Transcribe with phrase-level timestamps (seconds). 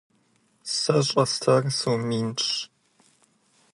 [0.77, 2.45] Сэ щӀэстар сом минщ.